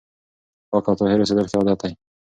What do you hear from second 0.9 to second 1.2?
طاهر